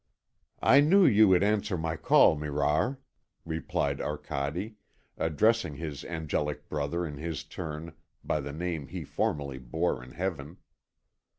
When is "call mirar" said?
1.95-2.97